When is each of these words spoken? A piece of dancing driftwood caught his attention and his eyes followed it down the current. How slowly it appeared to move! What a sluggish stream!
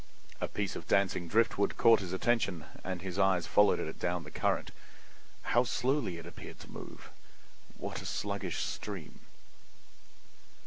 A 0.41 0.47
piece 0.47 0.75
of 0.75 0.87
dancing 0.87 1.27
driftwood 1.27 1.77
caught 1.77 1.99
his 1.99 2.11
attention 2.11 2.65
and 2.83 3.03
his 3.03 3.19
eyes 3.19 3.45
followed 3.45 3.79
it 3.79 3.99
down 3.99 4.23
the 4.23 4.31
current. 4.31 4.71
How 5.43 5.63
slowly 5.63 6.17
it 6.17 6.25
appeared 6.25 6.59
to 6.61 6.71
move! 6.71 7.11
What 7.77 8.01
a 8.01 8.07
sluggish 8.07 8.63
stream! 8.63 9.19